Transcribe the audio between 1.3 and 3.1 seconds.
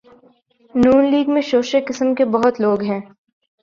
میں شوشے قسم کے بہت لوگ ہیں۔